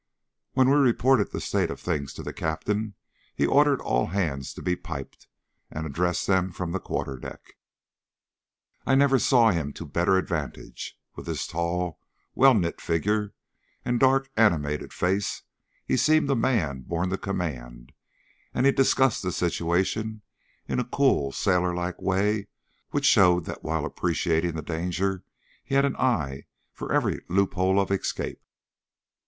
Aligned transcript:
When 0.53 0.67
we 0.67 0.75
reported 0.77 1.29
the 1.31 1.39
state 1.39 1.69
of 1.69 1.79
things 1.79 2.11
to 2.15 2.23
the 2.23 2.33
Captain, 2.33 2.95
he 3.35 3.45
ordered 3.45 3.79
all 3.79 4.07
hands 4.07 4.51
to 4.55 4.63
be 4.63 4.75
piped, 4.75 5.27
and 5.69 5.85
addressed 5.85 6.25
them 6.25 6.51
from 6.51 6.71
the 6.71 6.79
quarterdeck. 6.79 7.53
I 8.83 8.95
never 8.95 9.19
saw 9.19 9.51
him 9.51 9.71
to 9.73 9.85
better 9.85 10.17
advantage. 10.17 10.97
With 11.15 11.27
his 11.27 11.45
tall, 11.45 11.99
well 12.33 12.55
knit 12.55 12.81
figure, 12.81 13.35
and 13.85 13.99
dark 13.99 14.31
animated 14.35 14.91
face, 14.91 15.43
he 15.85 15.97
seemed 15.97 16.31
a 16.31 16.35
man 16.35 16.79
born 16.81 17.11
to 17.11 17.17
command, 17.19 17.93
and 18.55 18.65
he 18.65 18.71
discussed 18.71 19.21
the 19.21 19.31
situation 19.31 20.23
in 20.67 20.79
a 20.79 20.83
cool 20.83 21.31
sailor 21.31 21.75
like 21.75 22.01
way 22.01 22.47
which 22.89 23.05
showed 23.05 23.45
that 23.45 23.61
while 23.63 23.85
appreciating 23.85 24.53
the 24.55 24.63
danger 24.63 25.23
he 25.63 25.75
had 25.75 25.85
an 25.85 25.95
eye 25.97 26.45
for 26.73 26.91
every 26.91 27.21
loophole 27.29 27.79
of 27.79 27.91
escape. 27.91 28.41